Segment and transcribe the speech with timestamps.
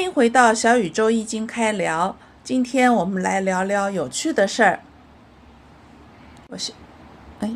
[0.00, 2.16] 欢迎回到小宇宙易经开聊。
[2.42, 4.80] 今天我们来聊聊有趣的事儿。
[6.48, 6.72] 我是，
[7.40, 7.54] 哎，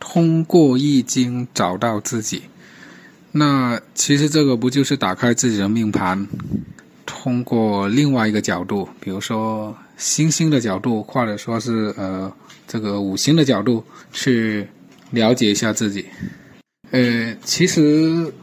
[0.00, 2.42] 通过易经找到自己。
[3.30, 6.26] 那其实这个不就是打开自己的命盘，
[7.06, 12.32] 通过另外一个角度，比如说星星的角度，或者说是呃
[12.66, 14.66] 这个五行的角度，去
[15.12, 16.04] 了解一下自己。
[16.90, 18.34] 呃，其实。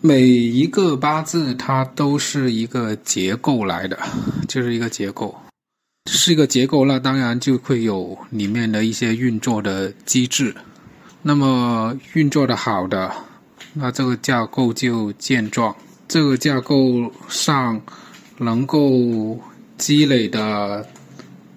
[0.00, 3.98] 每一个八字它都是一个结构来的，
[4.46, 5.34] 就是一个结构，
[6.10, 10.54] 是一个结构，那当然就会有里面的一些运作的机制。
[11.22, 13.10] 那么运作的好的，
[13.72, 15.74] 那这个架构就健壮，
[16.06, 17.80] 这个架构上
[18.38, 19.40] 能够
[19.76, 20.86] 积累的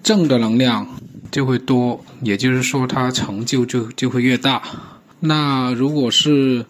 [0.02, 0.84] 正的能量
[1.30, 4.62] 就会多，也就是说它成就就就会越大。
[5.20, 6.64] 那如果是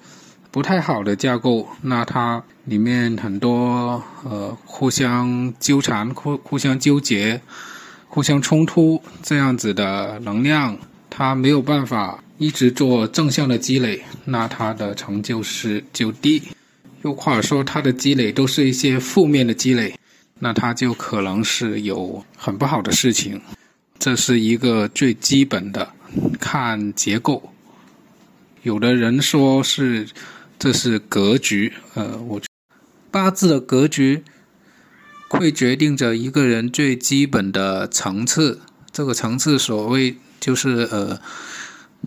[0.53, 7.41] 不太好的架构，那它里面很多呃互相纠缠、互互相纠结、
[8.09, 10.77] 互相冲突这样子的能量，
[11.09, 16.43] 它没有办法一直做正向的积累，那它的成就是就低。
[17.03, 19.95] 又或者说，它的积累都是一些负面的积累，
[20.41, 23.41] 那它就可能是有很不好的事情。
[24.01, 25.89] 这是一个最基本的
[26.41, 27.41] 看结构。
[28.63, 30.09] 有的人说是。
[30.61, 32.41] 这是格局，呃，我
[33.11, 34.23] 八字的格局
[35.27, 38.61] 会决定着一个人最基本的层次。
[38.93, 41.19] 这个层次，所谓就是呃，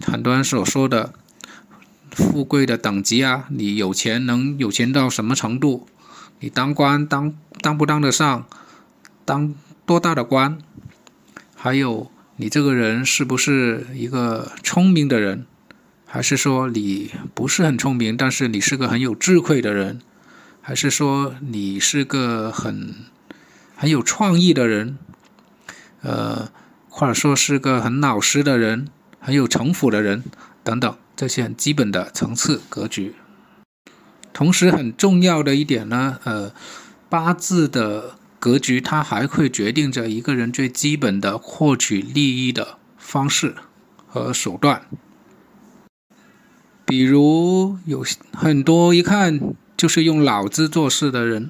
[0.06, 1.16] 很多人所说的
[2.12, 5.88] 富贵的等级啊，你有钱能有钱到什么程度？
[6.40, 8.46] 你当官当当不当得上？
[9.26, 9.56] 当
[9.88, 10.60] 多大的官？
[11.56, 15.48] 还有你这个人是不是一个聪明的人？
[16.14, 20.00] 还是说你不是很聪明，但是你是个很有智慧的人？
[20.62, 22.94] 还是说你是个很
[23.76, 25.00] 很有创意的人？
[26.04, 26.52] 呃，
[26.88, 28.90] 或者说是个很老实的人，
[29.20, 30.24] 很有城府的人
[30.64, 33.16] 等等，这些很基本的层次格局。
[34.32, 36.54] 同时很重要的一点呢，呃，
[37.10, 43.56] 八字的格局它还会决定着一个人最基本的获取利益的方式
[44.06, 44.86] 和手段。
[46.94, 49.40] 比如有很多一看
[49.76, 51.50] 就是用脑子做事的人，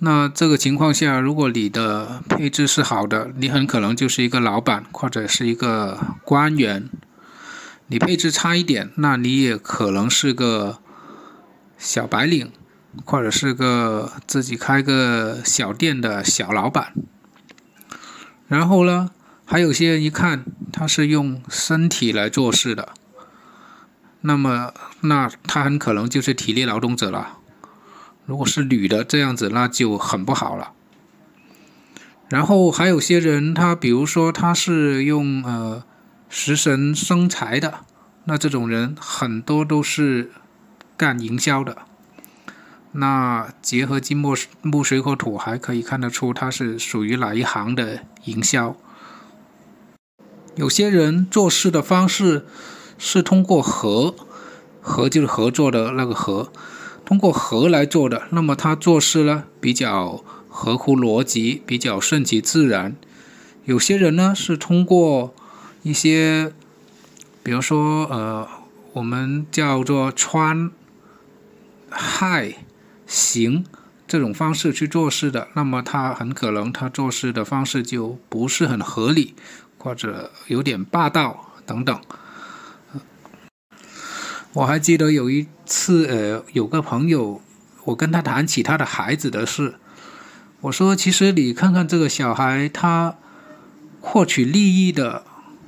[0.00, 6.88] 那这个情况下，如果你的配置是好的，你很可能就是一个老板或者是一个官员；
[7.86, 10.78] 你配置差一点，那你也可能是个
[11.78, 12.50] 小白领，
[13.04, 16.92] 或者是个自己开个小店的小老板。
[18.48, 19.12] 然后呢，
[19.44, 22.88] 还有些人一看他是用身体来做事的。
[24.28, 27.38] 那么，那他很可能就是体力劳动者了。
[28.26, 30.72] 如果是女的这样子，那就很不好了。
[32.28, 35.82] 然后还有些人，他比如说他是用呃
[36.28, 37.86] 食神生财的，
[38.26, 40.30] 那这种人很多都是
[40.98, 41.78] 干营销的。
[42.92, 48.76] 那结合金木木水火土，还可以看得出他是属于哪一行的营销。
[50.54, 52.44] 有些人做事的方式。
[52.98, 54.14] 是通过合，
[54.80, 56.52] 合就是合作的那个合，
[57.04, 58.24] 通过合来做的。
[58.30, 62.96] 那么他做事呢，比较合乎逻辑，比较顺其自然。
[63.64, 65.34] 有些人呢是通过
[65.82, 66.52] 一些，
[67.42, 68.48] 比如说呃，
[68.94, 70.70] 我们叫做穿、
[71.88, 72.54] 害、
[73.06, 73.64] 行
[74.06, 75.48] 这种方式去做事的。
[75.54, 79.34] 那么他很可能他做事的方式就不是很合理，
[79.78, 82.00] 或者有点霸道等等。
[84.54, 87.40] 我还记得有一次，呃，有个朋友，
[87.84, 89.74] 我跟他谈起他的孩子的事。
[90.62, 93.14] 我说：“其实你看看这个小孩，他
[94.00, 95.22] 获取利益的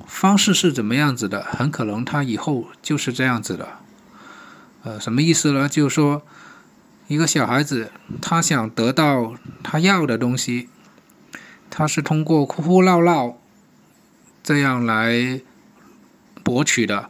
[0.05, 1.43] 方式是怎么样子的？
[1.43, 3.67] 很可能他以后就是这样子的。
[4.83, 5.69] 呃，什么意思呢？
[5.69, 6.23] 就是说，
[7.07, 10.67] 一个小孩子他想得到他要的东西，
[11.69, 13.37] 他是通过哭哭闹闹
[14.43, 15.39] 这样来
[16.43, 17.09] 博取的。”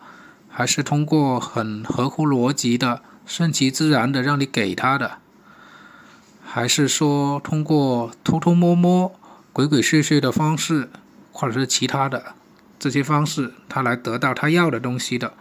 [0.53, 5.19] 还是通过很合乎逻辑的、顺其自然的让你给他的，
[6.43, 9.15] 还是说通过偷偷摸摸、
[9.53, 10.89] 鬼鬼祟祟的方式，
[11.31, 12.33] 或者是其他的
[12.77, 15.33] 这些方式，他来得到他要的东西的？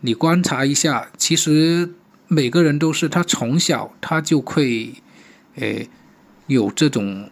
[0.00, 1.94] 你观察一下，其实
[2.28, 4.96] 每个人都是他从小他就会，
[5.54, 5.88] 诶，
[6.46, 7.30] 有这种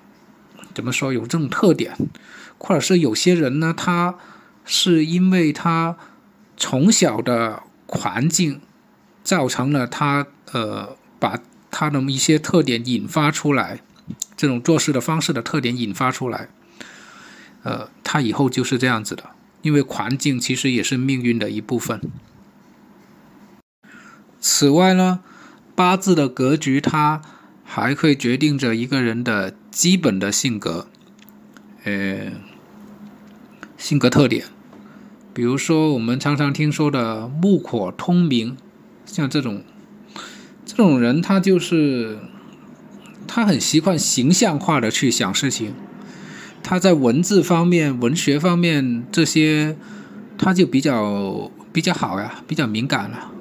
[0.75, 1.13] 怎么说？
[1.13, 1.95] 有这种特点，
[2.57, 4.15] 或者是有些人呢，他
[4.65, 5.99] 是因为他。
[6.57, 8.61] 从小的环境
[9.23, 11.39] 造成了他呃，把
[11.71, 13.81] 他的一些特点引发出来，
[14.37, 16.49] 这种做事的方式的特点引发出来，
[17.63, 19.31] 呃，他以后就是这样子的。
[19.63, 22.01] 因为环境其实也是命运的一部分。
[24.41, 25.21] 此外呢，
[25.77, 27.23] 八字的格局它
[27.65, 30.89] 还会决定着一个人的基本的性格，
[31.85, 32.33] 呃，
[33.79, 34.47] 性格特点。
[35.35, 38.57] 比如说我们常常听说的木火通明，
[39.07, 39.63] 像这种
[40.67, 42.19] 这种人，他就是
[43.27, 45.75] 他很习惯形象化的去想事情。
[46.63, 49.77] 他在文字方面、文学方面这些，
[50.39, 53.33] 他就比较比较好呀，比较敏感了。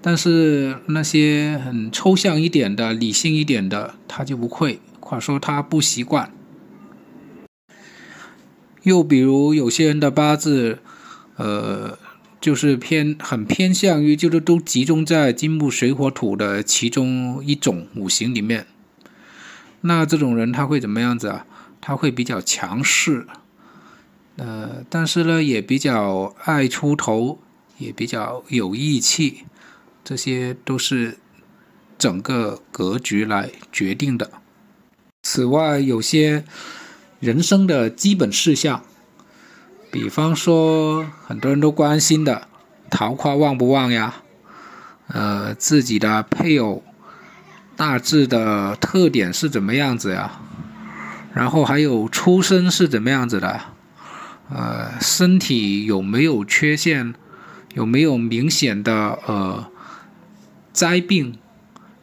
[0.00, 6.32] 但是那些很抽象一点的、理性一点的，他就不会，或者说他不习惯。
[8.84, 10.78] 又比如有些人的八字，
[11.36, 11.98] 呃，
[12.40, 18.66] 就是偏很偏向于，就是都集中在金木水火土的其中一种五行里面。
[19.80, 21.46] 那这种人他会怎么样子啊？
[21.80, 23.26] 他会比较强势，
[24.36, 27.38] 呃，但是呢，也比较爱出头，
[27.76, 29.44] 也比较有义气，
[30.02, 31.18] 这些都是
[31.98, 34.30] 整个格局来决定的。
[35.22, 36.44] 此外，有些
[37.24, 38.82] 人生的基本事项，
[39.90, 42.46] 比方说很多人都关心的
[42.90, 44.16] 桃花旺不旺呀，
[45.06, 46.84] 呃，自己的配偶
[47.76, 50.32] 大致的特点是怎么样子呀？
[51.32, 53.58] 然后还有出身是怎么样子的，
[54.50, 57.14] 呃，身体有没有缺陷，
[57.72, 59.66] 有没有明显的呃
[60.74, 61.38] 灾病，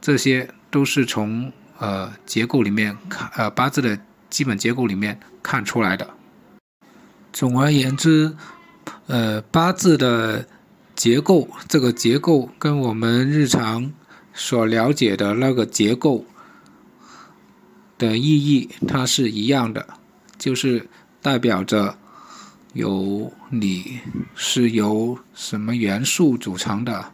[0.01, 3.99] 这些都是从呃结构里面看，呃八字的
[4.31, 6.09] 基本结构里面看出来的。
[7.31, 8.35] 总而言之，
[9.05, 10.47] 呃八字的
[10.95, 13.93] 结构，这个结构跟我们日常
[14.33, 16.25] 所了解的那个结构。
[17.97, 19.87] 的意义它是一样的，
[20.39, 20.89] 就是
[21.21, 21.95] 代表着
[22.73, 23.99] 由你
[24.33, 27.11] 是由什么元素组成的，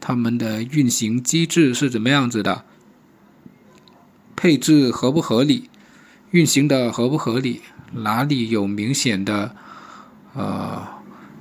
[0.00, 2.64] 它们的运行机制是怎么样子的，
[4.36, 5.68] 配置合不合理，
[6.32, 7.62] 运行的合不合理，
[7.92, 9.54] 哪里有明显的
[10.34, 10.82] 呃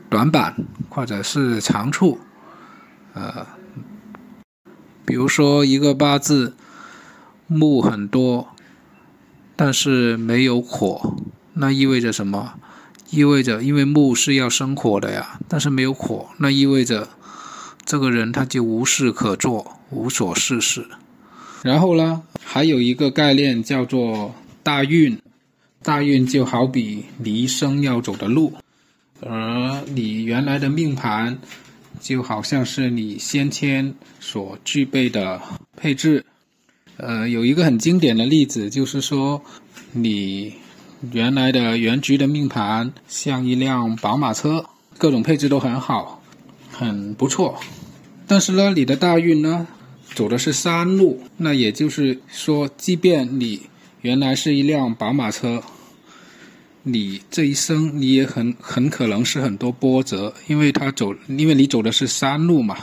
[0.09, 0.55] 短板
[0.89, 2.19] 或者是长处，
[3.13, 3.47] 呃，
[5.05, 6.55] 比如说一个八字
[7.47, 8.47] 木很多。
[9.53, 11.15] 但是没有火，
[11.53, 12.53] 那意味着什么？
[13.11, 17.09] 意味着因为木是要生火的呀，但是没有火，那意味着
[17.85, 20.87] 这个人他就无事可做，无所事事。
[21.61, 25.17] 然后呢，还有一个概念叫做大运，
[25.83, 28.53] 大运就好比你一生要走的路，
[29.21, 31.39] 而你原来的命盘
[31.99, 35.41] 就好像是你先天所具备的
[35.75, 36.25] 配置。
[36.97, 39.41] 呃，有一个很经典的例子，就是说，
[39.91, 40.53] 你
[41.11, 44.65] 原来的原局的命盘像一辆宝马车，
[44.99, 46.21] 各种配置都很好，
[46.71, 47.59] 很不错。
[48.27, 49.65] 但是呢，你的大运呢，
[50.13, 53.61] 走的是山路，那也就是说，即便你
[54.01, 55.61] 原来是一辆宝马车，
[56.81, 62.77] 你这一生你也很很可能是很多波折，因为它走，因为你走的是山路嘛。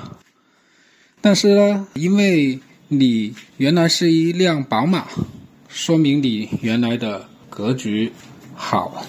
[1.21, 5.09] 但是呢，因为你原来是一辆宝马，
[5.69, 8.13] 说明你原来的格局
[8.55, 9.05] 好。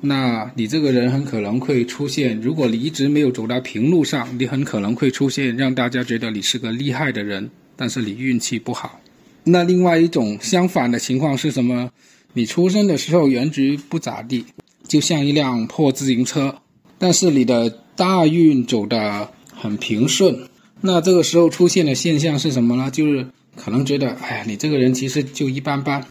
[0.00, 9.00] 那你这个人很可能会出现，如果你一直没有走到平路上，你很可能会出现让大家觉得你是个厉害的人，但是你运气不好。
[9.44, 11.90] 那另外一种相反的情况是什么？
[12.32, 14.44] 你出生的时候原局不咋地，
[14.88, 16.56] 就像一辆破自行车，
[16.98, 20.48] 但是你的大运走得很平顺。
[20.80, 22.90] 那这个时候出现的现象是什么呢？
[22.90, 26.04] 就是可能觉得，哎呀，你这个人其实就一般般，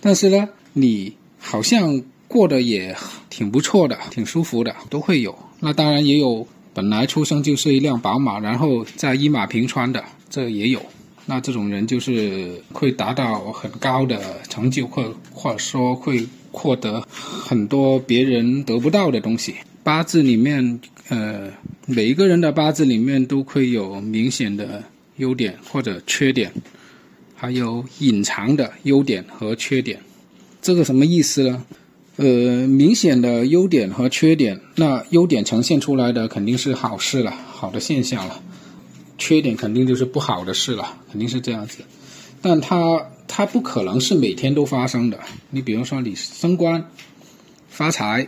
[0.00, 2.94] 但是呢，你好像过得也
[3.30, 5.36] 挺不错的，挺舒服的，都会有。
[5.60, 10.84] 那当然也有本来出生就是一辆宝马，然后再一马平川的，这也有。
[11.28, 14.18] 那这种人就是会达到很高的
[14.48, 19.54] 成就，或或者说会获得很多别人得不到的东西。
[19.84, 20.80] 八字里面。
[21.10, 21.50] 呃，
[21.86, 24.84] 每一个人的八字里面都会有明显的
[25.16, 26.52] 优点或者缺点，
[27.34, 29.98] 还有隐藏的优点和缺点。
[30.60, 31.64] 这个什么意思呢？
[32.16, 38.42] 呃，明显的优点和缺点，那优点呈现出来的肯定是好事了，好的现象了；
[39.18, 41.78] 缺点肯定就是不好的事了，肯定是这样子。
[42.40, 45.18] 但它它不可能是每天都发生的。
[45.50, 46.88] 你比如说，你升官、
[47.68, 48.26] 发财、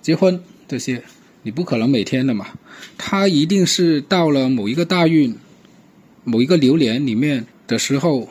[0.00, 1.02] 结婚这些。
[1.42, 2.48] 你不可能每天的嘛，
[2.98, 5.34] 它一定是到了某一个大运、
[6.22, 8.28] 某一个流年里面的时候，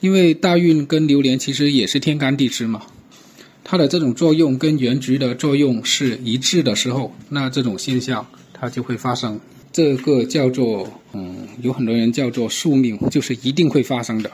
[0.00, 2.82] 因为大运跟流年其实也是天干地支嘛，
[3.62, 9.38] 它的这种作用跟原局的作用是一致的时候，那这种现象它就会发生。
[9.72, 14.30] 这个叫做，嗯，有很多人叫做宿命，就是一定会发生的。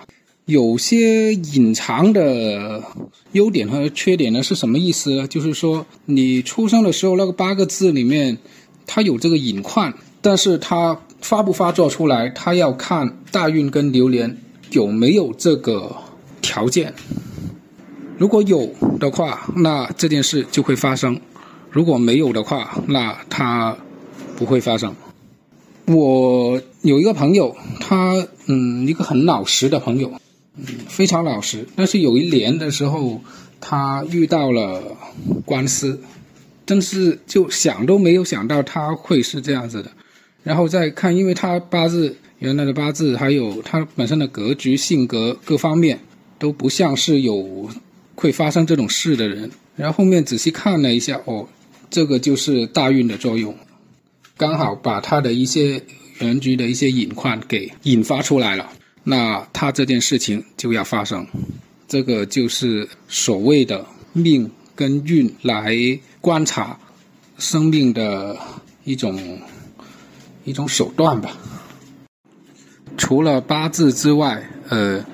[0.47, 2.83] 有些隐藏的
[3.33, 5.27] 优点和缺点呢是什么意思呢？
[5.29, 8.39] 就是说你出生的时候那个八个字里面，
[8.87, 9.93] 它有这个隐患，
[10.23, 14.39] 但是它发不发作出来，它要看大运跟流年
[14.71, 15.95] 有没有这个
[16.41, 16.95] 条件。
[18.17, 18.69] 如果有
[18.99, 21.15] 的话，那这件事就会发生；
[21.71, 23.77] 如果没有的话，那它
[24.35, 24.95] 不会发生。
[25.89, 30.13] 我有一个朋友，他嗯，一个很老实的朋友，
[30.57, 31.67] 嗯，非常老实。
[31.75, 33.23] 但是有一年的时候，
[33.59, 34.83] 他遇到了
[35.47, 35.99] 官司，
[36.67, 39.91] 真是就想都没有想到他会是这样子的。
[40.43, 45.99] 然后再看，因为他八字原来的八字，还有他本身的格局、性格各方面
[46.39, 47.69] 都不像是有
[48.15, 49.51] 会发生这种事的人。
[49.75, 51.49] 然后后面仔细看了一下，哦，
[51.89, 53.55] 这个就是大运的作用。
[54.39, 55.83] 刚好把他的一些
[56.21, 58.71] 原局的一些隐患给引发出来了，
[59.03, 61.27] 那他这件事情就要发生，
[61.89, 65.77] 这个就是所谓的命跟运来
[66.21, 66.79] 观察
[67.37, 68.37] 生命的
[68.85, 69.41] 一种
[70.45, 71.37] 一种手段吧。
[72.97, 75.05] 除了八字之外，呃，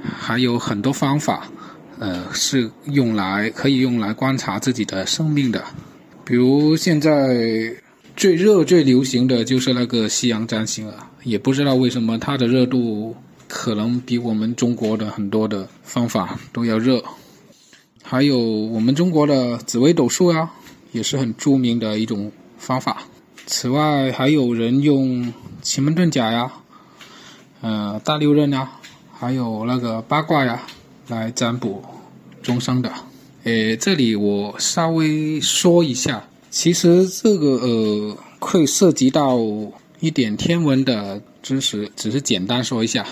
[0.00, 1.50] 还有很多方法，
[1.98, 5.64] 呃，是用来可以用来观察自己的生命的，
[6.24, 7.74] 比如现在。
[8.18, 13.14] 最热、最流行的就是那个西洋占星了，也不知道为什么它的热度
[13.46, 17.00] 可能比我们中国的很多的方法都要热。
[18.02, 20.50] 还有我们中国的紫微斗数啊，
[20.90, 23.04] 也是很著名的一种方法。
[23.46, 25.32] 此外，还有人用
[25.62, 26.50] 奇门遁甲呀、
[27.60, 28.68] 呃大六壬呀，
[29.16, 30.60] 还有那个八卦呀
[31.06, 31.84] 来占卜
[32.42, 32.92] 终生的。
[33.44, 36.24] 诶，这里我稍微说一下。
[36.50, 39.38] 其实这个呃会涉及到
[40.00, 43.06] 一点天文的知识，只是简单说一下。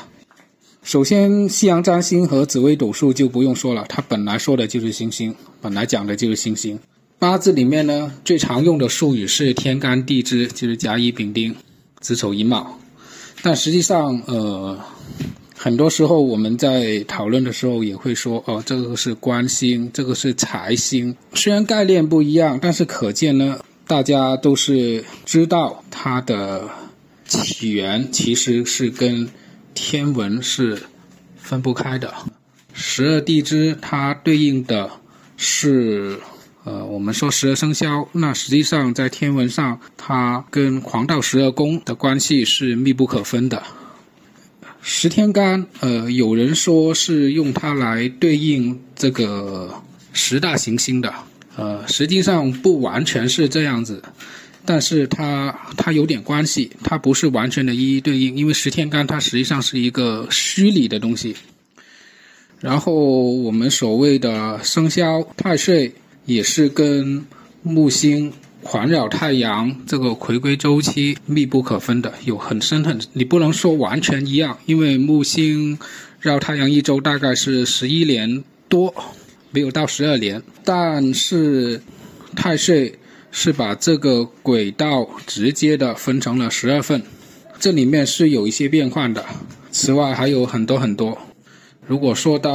[0.83, 6.78] 首先，西洋占星和紫微斗数就不用说了，它本来说的就是星星，本来讲的就是星星。
[7.19, 11.55] 八字里面呢，最常用的术语是天干地支，就是甲乙丙丁、
[12.00, 12.78] 子丑寅卯。
[13.43, 14.78] 但实际上，呃。
[15.67, 21.17] 很多时候我们在讨论的时候也会说，哦，这个是官星，这个是财星。
[21.35, 26.69] 虽然概念不一样，但是可见呢，大家都是知道它的
[27.27, 29.29] 起源其实是跟
[29.75, 30.81] 天文是
[31.37, 32.15] 分不开的。
[32.73, 34.89] 十二地支它对应的
[35.37, 36.17] 是，
[36.63, 43.61] 呃，我们说十二生肖，那实际上在天文上，它跟黄道十二宫的关系是密不可分的。
[44.88, 51.12] 十天干，呃，有人说是用它来对应这个十大行星的，
[51.57, 54.00] 呃，实际上不完全是这样子，
[54.64, 61.35] 但是它它有点关系，它不是完全的一一对应，因为十天干它实际上是一个虚拟的东西。
[62.61, 65.93] 然后我们所谓的生肖太岁
[66.26, 67.26] 也是跟
[67.64, 68.33] 木星。
[68.67, 75.79] 环绕太阳这个回归周期密不可分的，有很深很，你不能说完全一样，因为木星
[76.21, 78.93] 绕太阳一周大概是十一年多，
[79.53, 80.43] 没有到十二年。
[80.65, 81.81] 但是
[82.35, 82.93] 太岁
[83.31, 87.01] 是把这个轨道直接的分成了十二份，
[87.61, 89.25] 这里面是有一些变换的。
[89.71, 91.17] 此外还有很多很多。
[91.88, 92.52] 如果说到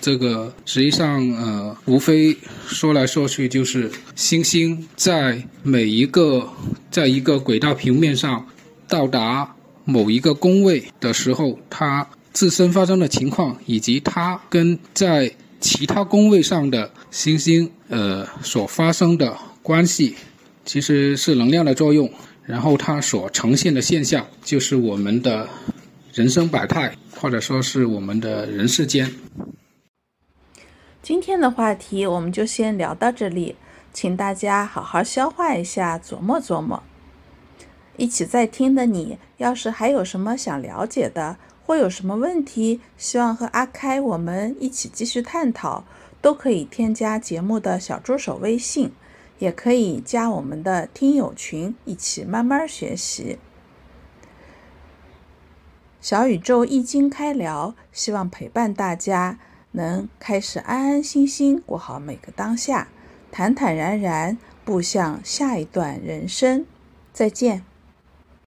[0.00, 2.36] 这个，实际上，呃，无非
[2.68, 6.48] 说来说去就是星星在每一个
[6.88, 8.46] 在一个轨道平面上
[8.86, 20.14] 到达某一个宫位的时候，它自身发生的情况，以及它跟在其他宫位上的星星，呃，所发生的关系，
[20.64, 22.08] 其实是能量的作用。
[22.46, 25.48] 然后它所呈现的现象，就是我们的。
[26.12, 29.12] 人生百态，或者说是我们的人世间。
[31.00, 33.54] 今天的话题我们就先聊到这里，
[33.92, 36.82] 请大家好好消化一下，琢磨琢磨。
[37.96, 45.84] 一起在听的你，要是还有什么想了解的，或有什么问题，希望和阿开我们一起继续探讨，
[46.20, 48.90] 都可以添加节目的小助手微信，
[49.38, 53.38] 也可以加我们的听友群，一起慢慢学习。
[56.00, 59.38] 小宇宙易经开聊，希望陪伴大家，
[59.72, 62.88] 能开始安安心心过好每个当下，
[63.30, 66.64] 坦坦然然步向下一段人生。
[67.12, 67.69] 再见。